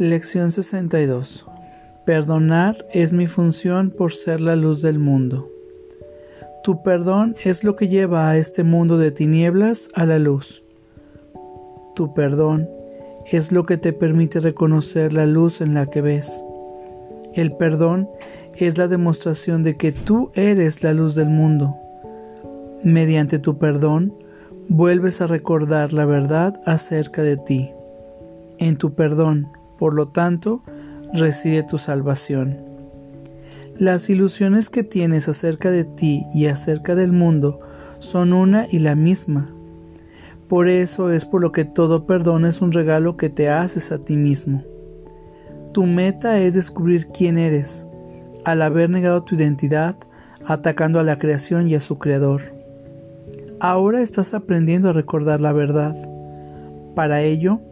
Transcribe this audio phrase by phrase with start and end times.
[0.00, 1.44] Lección 62.
[2.06, 5.50] Perdonar es mi función por ser la luz del mundo.
[6.64, 10.64] Tu perdón es lo que lleva a este mundo de tinieblas a la luz.
[11.94, 12.66] Tu perdón
[13.30, 16.42] es lo que te permite reconocer la luz en la que ves.
[17.34, 18.08] El perdón
[18.54, 21.76] es la demostración de que tú eres la luz del mundo.
[22.82, 24.14] Mediante tu perdón,
[24.66, 27.70] vuelves a recordar la verdad acerca de ti.
[28.56, 29.46] En tu perdón,
[29.80, 30.62] por lo tanto,
[31.14, 32.58] reside tu salvación.
[33.78, 37.60] Las ilusiones que tienes acerca de ti y acerca del mundo
[37.98, 39.54] son una y la misma.
[40.48, 44.04] Por eso es por lo que todo perdón es un regalo que te haces a
[44.04, 44.62] ti mismo.
[45.72, 47.86] Tu meta es descubrir quién eres,
[48.44, 49.96] al haber negado tu identidad,
[50.44, 52.42] atacando a la creación y a su creador.
[53.60, 55.96] Ahora estás aprendiendo a recordar la verdad.
[56.94, 57.62] Para ello,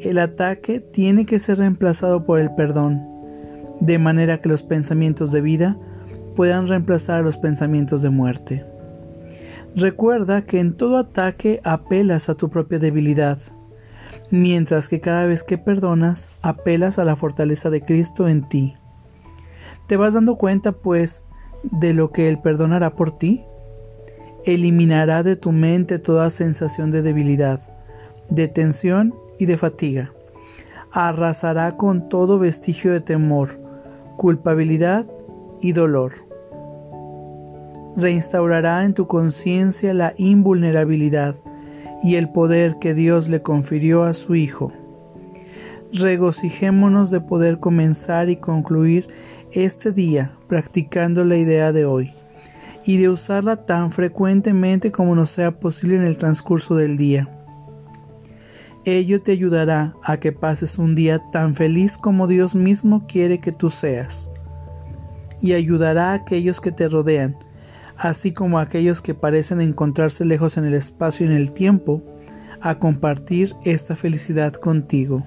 [0.00, 3.02] el ataque tiene que ser reemplazado por el perdón,
[3.80, 5.78] de manera que los pensamientos de vida
[6.36, 8.64] puedan reemplazar a los pensamientos de muerte.
[9.76, 13.38] Recuerda que en todo ataque apelas a tu propia debilidad,
[14.30, 18.74] mientras que cada vez que perdonas apelas a la fortaleza de Cristo en ti.
[19.86, 21.24] ¿Te vas dando cuenta, pues,
[21.62, 23.44] de lo que Él perdonará por ti?
[24.44, 27.60] Eliminará de tu mente toda sensación de debilidad,
[28.30, 30.12] de tensión y de fatiga.
[30.92, 33.58] Arrasará con todo vestigio de temor,
[34.16, 35.06] culpabilidad
[35.60, 36.12] y dolor.
[37.96, 41.36] Reinstaurará en tu conciencia la invulnerabilidad
[42.02, 44.72] y el poder que Dios le confirió a su Hijo.
[45.92, 49.08] Regocijémonos de poder comenzar y concluir
[49.52, 52.12] este día practicando la idea de hoy
[52.84, 57.28] y de usarla tan frecuentemente como nos sea posible en el transcurso del día.
[58.86, 63.50] Ello te ayudará a que pases un día tan feliz como Dios mismo quiere que
[63.50, 64.30] tú seas.
[65.40, 67.34] Y ayudará a aquellos que te rodean,
[67.96, 72.02] así como a aquellos que parecen encontrarse lejos en el espacio y en el tiempo,
[72.60, 75.24] a compartir esta felicidad contigo.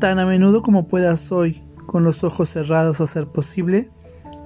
[0.00, 3.90] Tan a menudo como puedas hoy, con los ojos cerrados a ser posible,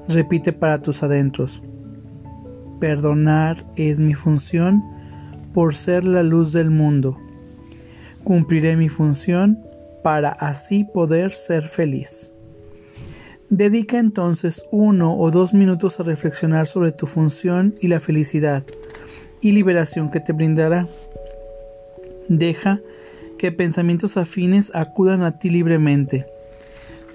[0.08, 1.62] repite para tus adentros.
[2.80, 4.84] Perdonar es mi función
[5.54, 7.16] por ser la luz del mundo
[8.24, 9.58] cumpliré mi función
[10.02, 12.32] para así poder ser feliz.
[13.50, 18.64] Dedica entonces uno o dos minutos a reflexionar sobre tu función y la felicidad
[19.42, 20.88] y liberación que te brindará.
[22.28, 22.80] Deja
[23.38, 26.26] que pensamientos afines acudan a ti libremente,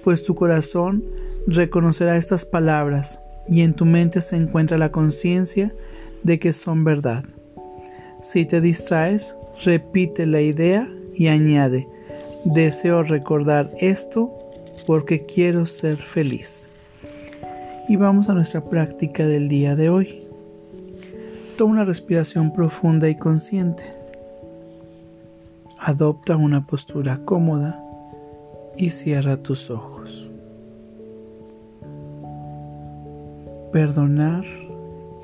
[0.04, 1.02] pues tu corazón
[1.46, 5.72] reconocerá estas palabras y en tu mente se encuentra la conciencia
[6.22, 7.24] de que son verdad.
[8.22, 11.88] Si te distraes, repite la idea y añade,
[12.44, 14.32] deseo recordar esto
[14.86, 16.72] porque quiero ser feliz.
[17.88, 20.22] Y vamos a nuestra práctica del día de hoy.
[21.56, 23.82] Toma una respiración profunda y consciente.
[25.80, 27.82] Adopta una postura cómoda
[28.76, 30.30] y cierra tus ojos.
[33.72, 34.44] Perdonar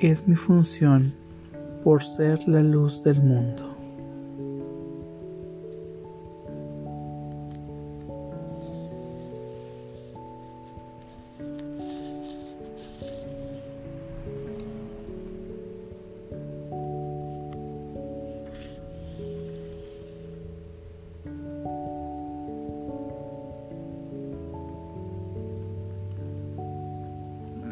[0.01, 1.13] es mi función
[1.83, 3.74] por ser la luz del mundo.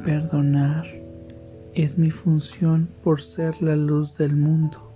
[0.03, 0.85] Perdonar
[1.75, 4.92] es mi función por ser la luz del mundo.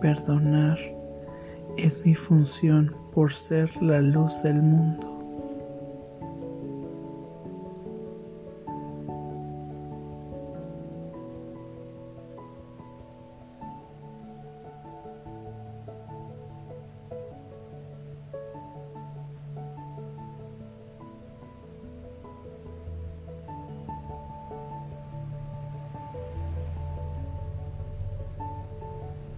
[0.00, 0.78] Perdonar
[1.76, 5.09] es mi función por ser la luz del mundo.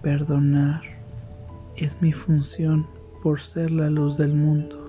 [0.03, 0.81] Perdonar
[1.77, 2.85] es mi función
[3.21, 4.81] por ser la luz del mundo.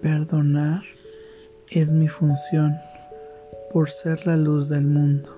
[0.00, 0.82] Perdonar
[1.70, 2.74] es mi función
[3.72, 5.30] por ser la luz del mundo.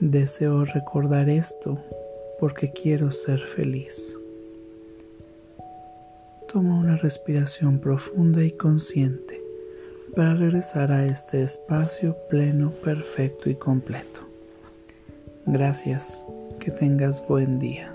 [0.00, 1.78] Deseo recordar esto
[2.40, 4.18] porque quiero ser feliz.
[6.52, 9.40] Toma una respiración profunda y consciente
[10.14, 14.20] para regresar a este espacio pleno, perfecto y completo.
[15.46, 16.20] Gracias,
[16.60, 17.92] que tengas buen día.